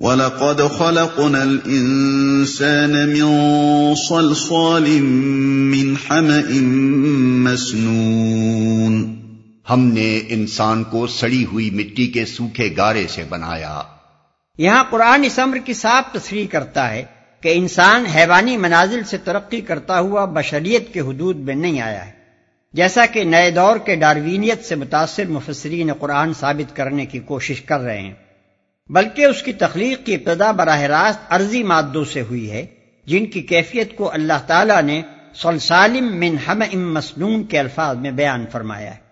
[0.00, 3.24] وَلَقَدْ خَلَقْنَا الْإِنسَانَ مِنْ
[4.08, 4.88] صَلْصَالٍ
[5.70, 6.50] مِّنْ حَمَإٍ
[7.52, 9.14] مَسْنُونٍ۔
[9.70, 13.82] ہم نے انسان کو سڑی ہوئی مٹی کے سوکھے گارے سے بنایا۔
[14.58, 17.04] یہاں قرآن اس امر کی صاف تصریح کرتا ہے
[17.40, 22.12] کہ انسان حیوانی منازل سے ترقی کرتا ہوا بشریت کے حدود میں نہیں آیا ہے۔
[22.72, 27.80] جیسا کہ نئے دور کے ڈاروینیت سے متاثر مفسرین قرآن ثابت کرنے کی کوشش کر
[27.80, 28.14] رہے ہیں۔
[28.90, 32.66] بلکہ اس کی تخلیق کی ابتدا براہ راست عرضی مادوں سے ہوئی ہے،
[33.06, 35.02] جن کی کیفیت کو اللہ تعالی نے
[35.34, 39.08] سلسالم من ہم ام مسنون کے الفاظ میں بیان فرمایا ہے۔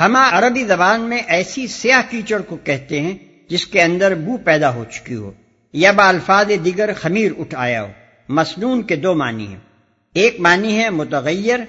[0.00, 3.18] ہما عربی زبان میں ایسی سیاہ کیچڑ کو کہتے ہیں
[3.48, 5.32] جس کے اندر بو پیدا ہو چکی ہو
[5.72, 7.88] یا با الفاظ دیگر خمیر اٹھ آیا ہو۔
[8.28, 9.58] مسنون کے دو معنی ہیں۔
[10.14, 11.60] ایک معنی ہے متغیر،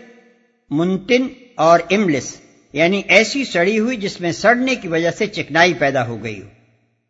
[0.69, 2.37] منتن اور املس
[2.73, 6.60] یعنی ایسی سڑی ہوئی جس میں سڑنے کی وجہ سے چکنائی پیدا ہو گئی ہو۔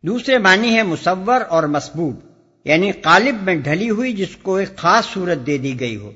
[0.04, 2.20] دوسرے معنی ہے مصور اور مسبوب
[2.64, 6.12] یعنی قالب میں ڈھلی ہوئی جس کو ایک خاص صورت دے دی گئی ہو۔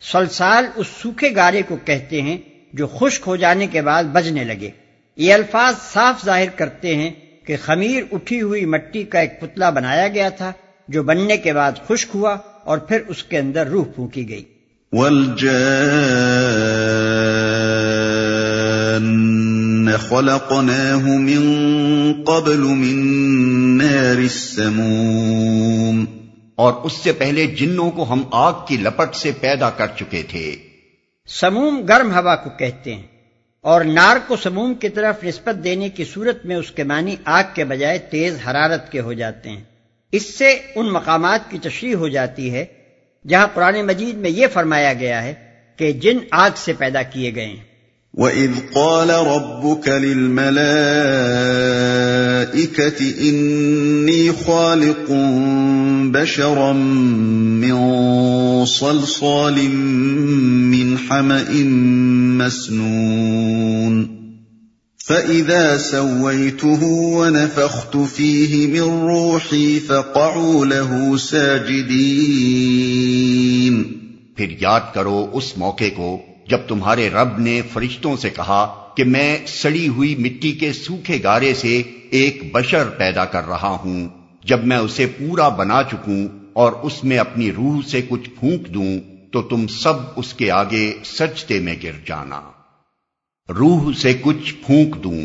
[0.00, 2.38] سلسال اس سوکھے گارے کو کہتے ہیں
[2.72, 4.70] جو خشک ہو جانے کے بعد بجنے لگے۔
[5.16, 7.10] یہ الفاظ صاف ظاہر کرتے ہیں
[7.46, 10.52] کہ خمیر اٹھی ہوئی مٹی کا ایک پتلا بنایا گیا تھا،
[10.88, 14.44] جو بننے کے بعد خشک ہوا اور پھر اس کے اندر روح پھونکی گئی۔
[19.96, 23.08] خلقناه من قبل من
[23.78, 26.04] نار السموم۔
[26.54, 30.56] اور اس سے پہلے جنوں کو ہم آگ کی لپٹ سے پیدا کر چکے تھے۔
[31.28, 33.02] سموم گرم ہوا کو کہتے ہیں۔
[33.60, 37.42] اور نار کو سموم کی طرف نسبت دینے کی صورت میں اس کے معنی آگ
[37.54, 39.64] کے بجائے تیز حرارت کے ہو جاتے ہیں۔
[40.12, 42.64] اس سے ان مقامات کی تشریح ہو جاتی ہے
[43.28, 45.34] جہاں قرآن مجید میں یہ فرمایا گیا ہے
[45.76, 47.69] کہ جن آگ سے پیدا کیے گئے ہیں۔
[48.14, 50.60] وَإِذْ قَالَ رَبُّكَ لِلْمَلَائِكَةِ
[53.30, 55.10] إِنِّي خَالِقٌ
[56.10, 56.72] بَشَرًا
[57.62, 57.78] مِّن
[58.66, 59.70] صَلْصَالٍ
[60.74, 61.62] مِّنْ حَمَإٍ
[62.42, 64.20] مَّسْنُونٍ
[64.96, 72.50] فَإِذَا سَوَّيْتُهُ وَنَفَخْتُ فِيهِ مِن رُّوحِي فَقَعُوا لَهُ سَاجِدِينَ
[74.36, 79.38] پھر یاد کرو اس موقع کو جب تمہارے رب نے فرشتوں سے کہا کہ میں
[79.46, 84.08] سڑی ہوئی مٹی کے سوکھے گارے سے ایک بشر پیدا کر رہا ہوں،
[84.44, 89.00] جب میں اسے پورا بنا چکوں اور اس میں اپنی روح سے کچھ پھونک دوں،
[89.32, 92.40] تو تم سب اس کے آگے سجتے میں گر جانا۔
[93.48, 95.22] روح سے کچھ پھونک دوں۔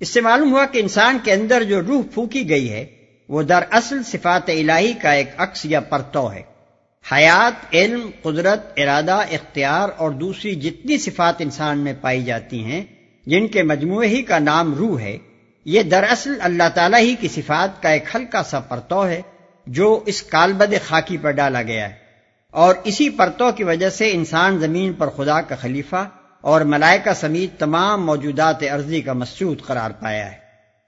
[0.00, 2.86] اس سے معلوم ہوا کہ انسان کے اندر جو روح پھونکی گئی ہے،
[3.28, 6.57] وہ در اصل صفات الہی کا ایک عکس یا پرتو ہے۔
[7.12, 12.84] حیات، علم، قدرت، ارادہ، اختیار اور دوسری جتنی صفات انسان میں پائی جاتی ہیں،
[13.26, 15.18] جن کے مجموعے ہی کا نام روح ہے،
[15.64, 19.22] یہ دراصل اللہ تعالیٰ ہی کی صفات کا ایک ہلکا سا پرتو ہے،
[19.66, 21.94] جو اس کالبد خاکی پر ڈالا گیا ہے۔
[22.50, 26.08] اور اسی پرتو کی وجہ سے انسان زمین پر خدا کا خلیفہ
[26.40, 30.36] اور ملائکہ سمیت تمام موجودات عرضی کا مسجود قرار پایا ہے۔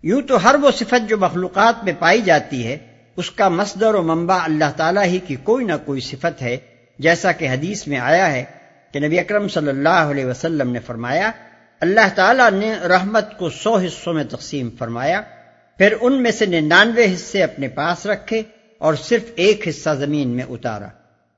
[0.02, 2.78] یوں تو ہر وہ صفت جو مخلوقات میں پائی جاتی ہے
[3.16, 6.56] اس کا مصدر و منبع اللہ تعالیٰ ہی کی کوئی نہ کوئی صفت ہے،
[6.98, 8.44] جیسا کہ حدیث میں آیا ہے
[8.92, 11.30] کہ نبی اکرم صلی اللہ علیہ وسلم نے فرمایا،
[11.80, 15.20] اللہ تعالیٰ نے رحمت کو سو حصوں میں تقسیم فرمایا،
[15.78, 18.42] پھر ان میں سے ننانوے حصے اپنے پاس رکھے
[18.78, 20.88] اور صرف ایک حصہ زمین میں اتارا۔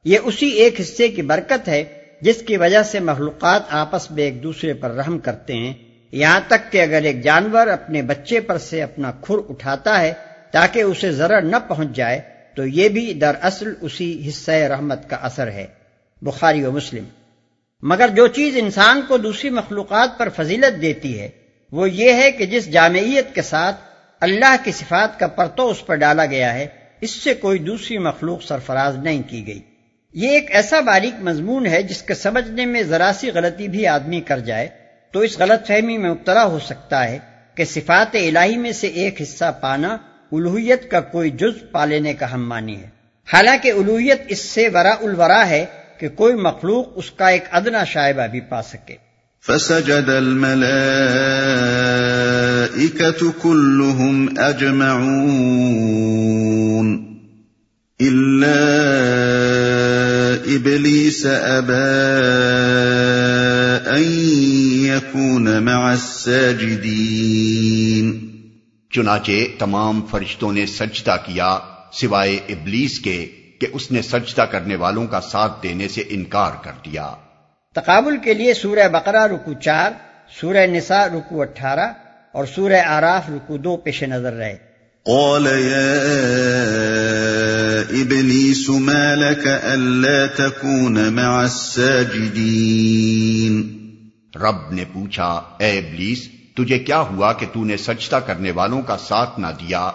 [0.04, 1.84] یہ اسی ایک حصے کی برکت ہے،
[2.20, 5.72] جس کی وجہ سے مخلوقات آپس میں ایک دوسرے پر رحم کرتے ہیں۔
[6.12, 10.12] یہاں تک کہ اگر ایک جانور اپنے بچے پر سے اپنا کھر اٹھاتا ہے
[10.52, 12.20] تاکہ اسے ذرا نہ پہنچ جائے،
[12.54, 15.66] تو یہ بھی در اصل اسی حصہ رحمت کا اثر ہے۔
[16.22, 17.04] بخاری و مسلم۔
[17.82, 21.28] مگر جو چیز انسان کو دوسری مخلوقات پر فضیلت دیتی ہے،
[21.72, 23.76] وہ یہ ہے کہ جس جامعیت کے ساتھ
[24.20, 26.66] اللہ کی صفات کا پرتو اس پر ڈالا گیا ہے،
[27.00, 29.60] اس سے کوئی دوسری مخلوق سرفراز نہیں کی گئی۔
[30.14, 34.20] یہ ایک ایسا باریک مضمون ہے جس کے سمجھنے میں ذرا سی غلطی بھی آدمی
[34.20, 34.68] کر جائے،
[35.10, 37.18] تو اس غلط فہمی میں مبتلا ہو سکتا ہے
[37.54, 39.96] کہ صفات الہی میں سے ایک حصہ پانا
[40.32, 42.88] الوحیت کا کوئی جز پا لینے کا ہم مانی ہے۔
[43.32, 45.66] حالانکہ الوحیت اس سے ورا الورا ہے
[45.98, 49.12] کہ کوئی مخلوق اس کا ایک ادنا شائبہ بھی پا سکے۔
[49.46, 50.80] فسجد الملائكة
[53.42, 54.88] كلهم أجمعون
[58.02, 58.56] إلا
[60.46, 61.88] إبليس أبى
[63.96, 64.04] أن
[64.84, 67.51] يكون مع الساجدين
[68.92, 71.58] چنانچہ تمام فرشتوں نے سجدہ کیا
[71.92, 73.26] سوائے ابلیس کے
[73.60, 77.14] کہ اس نے سجدہ کرنے والوں کا ساتھ دینے سے انکار کر دیا۔
[77.74, 79.90] تقابل کے لیے سورہ بقرہ رکو چار
[80.40, 81.92] سورہ نساء رکو اٹھارہ
[82.32, 84.56] اور سورہ آراف رکو دو پیش نظر رہے۔
[85.04, 85.92] قال يا
[88.00, 92.22] ابليس ما لك الا تكون مع الساجدين؟
[94.34, 98.96] رب نے پوچھا اے ابلیس تجھے کیا ہوا کہ تو نے سجدہ کرنے والوں کا
[98.96, 99.90] ساتھ نہ دیا؟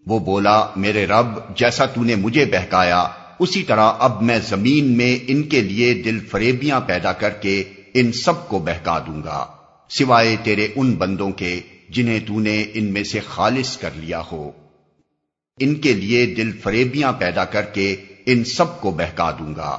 [0.06, 5.24] وہ بولا میرے رب جیسا تو نے مجھے بہکایا اسی طرح اب میں زمین میں
[5.26, 9.46] ان کے لیے دل فریبیاں پیدا کر کے ان سب کو بہکا دوں گا،
[9.88, 14.50] سوائے تیرے ان بندوں کے جنہیں تو نے ان میں سے خالص کر لیا ہو۔
[15.60, 17.96] ان کے لیے دل فریبیاں پیدا کر کے
[18.26, 19.78] ان سب کو بہکا دوں گا۔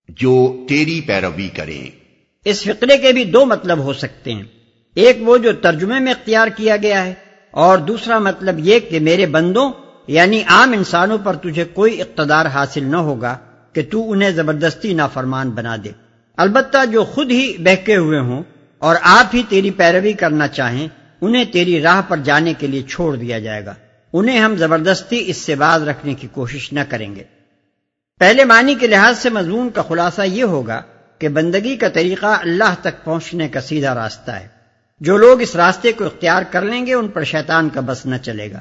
[0.10, 1.90] جو تیری پیروی کریں۔
[2.46, 4.44] اس فقرے کے بھی دو مطلب ہو سکتے ہیں۔
[4.96, 7.14] ایک وہ جو ترجمے میں اختیار کیا گیا ہے،
[7.52, 9.72] اور دوسرا مطلب یہ کہ میرے بندوں
[10.08, 13.38] یعنی عام انسانوں پر تجھے کوئی اقتدار حاصل نہ ہوگا
[13.74, 15.90] کہ تو انہیں زبردستی نافرمان بنا دے۔
[16.38, 18.44] البتہ جو خود ہی بہکے ہوئے ہوں
[18.78, 20.88] اور آپ ہی تیری پیروی کرنا چاہیں،
[21.22, 23.74] انہیں تیری راہ پر جانے کے لیے چھوڑ دیا جائے گا۔
[24.18, 27.24] انہیں ہم زبردستی اس سے باز رکھنے کی کوشش نہ کریں گے۔
[28.20, 30.82] پہلے معنی کے لحاظ سے مضمون کا خلاصہ یہ ہوگا
[31.20, 34.48] کہ بندگی کا طریقہ اللہ تک پہنچنے کا سیدھا راستہ ہے۔
[35.00, 38.16] جو لوگ اس راستے کو اختیار کر لیں گے، ان پر شیطان کا بس نہ
[38.18, 38.60] چلے گا۔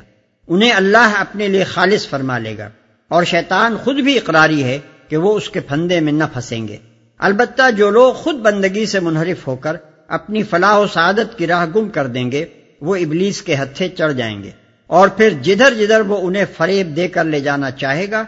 [0.49, 2.69] انہیں اللہ اپنے لیے خالص فرما لے گا۔
[3.09, 6.77] اور شیطان خود بھی اقراری ہے کہ وہ اس کے پھندے میں نہ پھنسیں گے۔
[7.19, 9.77] البتہ جو لوگ خود بندگی سے منحرف ہو کر
[10.09, 12.45] اپنی فلاح و سعادت کی راہ گم کر دیں گے،
[12.81, 14.51] وہ ابلیس کے ہتھے چڑھ جائیں گے۔
[14.95, 18.25] اور پھر جدھر جدھر وہ انہیں فریب دے کر لے جانا چاہے گا،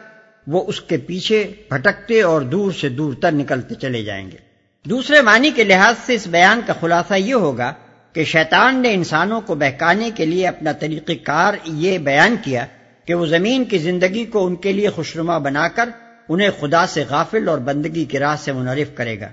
[0.47, 4.37] وہ اس کے پیچھے بھٹکتے اور دور سے دور تر نکلتے چلے جائیں گے۔
[4.85, 7.73] دوسرے معنی کے لحاظ سے اس بیان کا خلاصہ یہ ہوگا
[8.13, 12.67] کہ شیطان نے انسانوں کو بہکانے کے لیے اپنا طریقہ کار یہ بیان کیا
[13.05, 15.89] کہ وہ زمین کی زندگی کو ان کے لیے خوشنما بنا کر
[16.29, 19.29] انہیں خدا سے غافل اور بندگی کی راہ سے منعرف کرے گا۔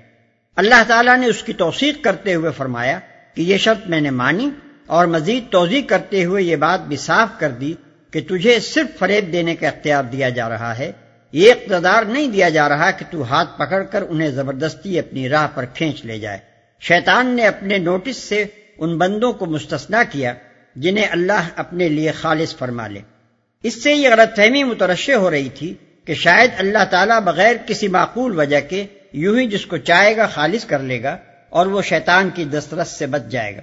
[0.56, 3.00] اللہ تعالیٰ نے اس کی توثیق کرتے ہوئے فرمایا
[3.36, 4.50] کہ یہ شرط میں نے مانی
[4.88, 7.74] اور مزید توضیع کرتے ہوئے یہ بات بھی صاف کر دی
[8.12, 10.92] کہ تجھے صرف فریب دینے کا اختیار دیا جا رہا ہے،
[11.32, 15.48] یہ اقتدار نہیں دیا جا رہا کہ تو ہاتھ پکڑ کر انہیں زبردستی اپنی راہ
[15.54, 16.38] پر کھینچ لے جائے۔
[16.82, 18.46] شیطان نے اپنے نوٹس سے
[18.78, 20.34] ان بندوں کو مستثنا کیا
[20.76, 23.00] جنہیں اللہ اپنے لیے خالص فرما لے۔
[23.64, 25.74] اس سے یہ غلط فہمی مترشع ہو رہی تھی
[26.06, 30.28] کہ شاید اللہ تعالیٰ بغیر کسی معقول وجہ کے یوں ہی جس کو چاہے گا
[30.28, 31.18] خالص کر لے گا
[31.50, 33.62] اور وہ شیطان کی دسترس سے بچ جائے گا۔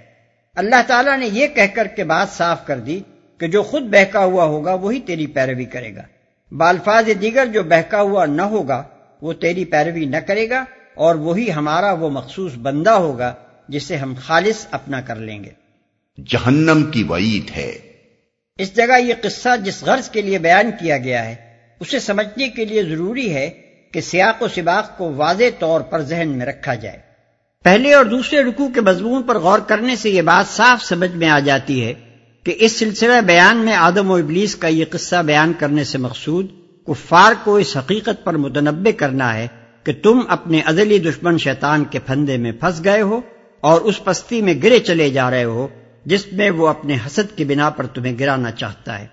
[0.55, 3.01] اللہ تعالیٰ نے یہ کہہ کر کے بات صاف کر دی
[3.39, 6.03] کہ جو خود بہکا ہوا ہوگا وہی تیری پیروی کرے گا۔
[6.51, 8.83] بالفاظ دیگر جو بہکا ہوا نہ ہوگا
[9.23, 10.65] وہ تیری پیروی نہ کرے گا
[10.95, 13.35] اور وہی ہمارا وہ مخصوص بندہ ہوگا
[13.69, 15.51] جسے ہم خالص اپنا کر لیں گے۔
[16.27, 17.79] جہنم کی وعید ہے۔
[18.59, 21.35] اس جگہ یہ قصہ جس غرض کے لیے بیان کیا گیا ہے
[21.81, 23.51] اسے سمجھنے کے لیے ضروری ہے
[23.93, 27.10] کہ سیاق و سباق کو واضح طور پر ذہن میں رکھا جائے۔
[27.65, 31.29] پہلے اور دوسرے رکوع کے مضمون پر غور کرنے سے یہ بات صاف سمجھ میں
[31.29, 31.95] آ جاتی ہے
[32.45, 36.47] کہ اس سلسلہ بیان میں آدم و ابلیس کا یہ قصہ بیان کرنے سے مقصود
[36.87, 39.47] کفار کو اس حقیقت پر متنبع کرنا ہے
[39.85, 43.21] کہ تم اپنے ازلی دشمن شیطان کے پھندے میں پھنس گئے ہو
[43.61, 45.69] اور اس پستی میں گرے چلے جا رہے ہو
[46.05, 49.07] جس میں وہ اپنے حسد کی بنا پر تمہیں گرانا چاہتا ہے۔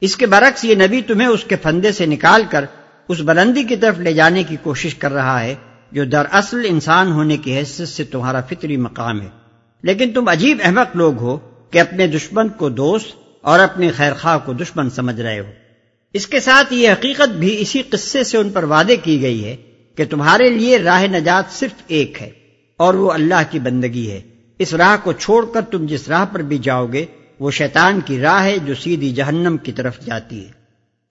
[0.00, 2.64] اس کے برعکس یہ نبی تمہیں اس کے پھندے سے نکال کر
[3.08, 5.54] اس بلندی کی طرف لے جانے کی کوشش کر رہا ہے
[5.92, 9.28] جو دراصل انسان ہونے کی حیثیت سے تمہارا فطری مقام ہے۔
[9.82, 11.38] لیکن تم عجیب احمق لوگ ہو
[11.70, 15.50] کہ اپنے دشمن کو دوست اور اپنے خیر خواہ کو دشمن سمجھ رہے ہو۔
[16.12, 19.56] اس کے ساتھ یہ حقیقت بھی اسی قصے سے ان پر وعدے کی گئی ہے
[19.96, 22.30] کہ تمہارے لیے راہ نجات صرف ایک ہے
[22.76, 24.20] اور وہ اللہ کی بندگی ہے۔
[24.58, 27.06] اس راہ کو چھوڑ کر تم جس راہ پر بھی جاؤ گے،
[27.40, 30.50] وہ شیطان کی راہ ہے جو سیدھی جہنم کی طرف جاتی ہے۔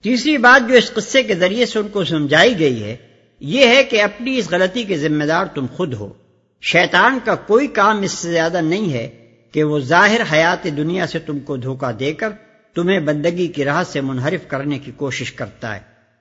[0.02, 2.96] تیسری بات جو اس قصے کے ذریعے سے ان کو سمجھائی گئی ہے
[3.40, 6.12] یہ ہے کہ اپنی اس غلطی کے ذمہ دار تم خود ہو۔
[6.60, 9.08] شیطان کا کوئی کام اس سے زیادہ نہیں ہے
[9.52, 12.28] کہ وہ ظاہر حیات دنیا سے تم کو دھوکہ دے کر
[12.74, 15.80] تمہیں بندگی کی راہ سے منحرف کرنے کی کوشش کرتا ہے۔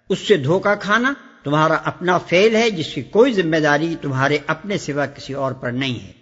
[0.09, 4.77] اس سے دھوکہ کھانا تمہارا اپنا فیل ہے، جس کی کوئی ذمہ داری تمہارے اپنے
[4.77, 6.17] سوا کسی اور پر نہیں ہے۔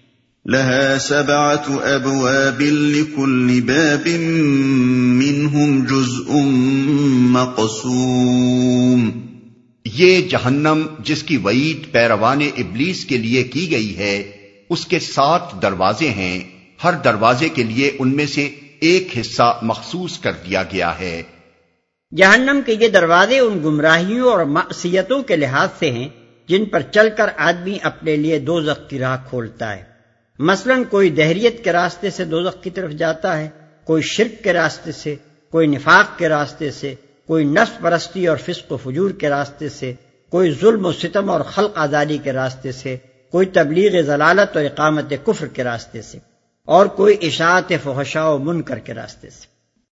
[0.50, 4.08] لها سبعة أبواب لكل باب
[5.22, 6.32] منهم جزء
[7.30, 9.25] مقسوم۔
[9.94, 14.32] یہ جہنم جس کی وعید پیروان ابلیس کے لیے کی گئی ہے،
[14.70, 16.42] اس کے سات دروازے ہیں۔
[16.84, 18.50] ہر دروازے کے لیے ان میں سے
[18.80, 21.22] ایک حصہ مخصوص کر دیا گیا ہے۔
[22.16, 26.08] جہنم کے یہ دروازے ان گمراہیوں اور معصیتوں کے لحاظ سے ہیں،
[26.48, 29.84] جن پر چل کر آدمی اپنے لیے دو کی راہ کھولتا ہے۔
[30.40, 33.50] مثلا کوئی دہریت کے راستے سے دو کی طرف جاتا ہے،
[33.84, 35.16] کوئی شرک کے راستے سے،
[35.52, 36.96] کوئی نفاق کے راستے سے
[37.28, 39.94] کوئی نفس پرستی اور فسق و فجور کے راستے سے،
[40.30, 42.98] کوئی ظلم و ستم اور خلق آزادی کے راستے سے،
[43.32, 46.18] کوئی تبلیغ ضلالت اور اقامت کفر کے راستے سے،
[46.68, 49.55] اور کوئی اشاعت فحشا و منکر کے راستے سے۔